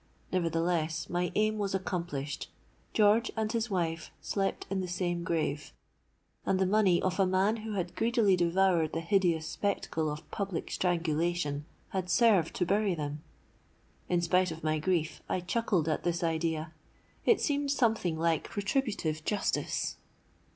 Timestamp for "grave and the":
5.23-6.65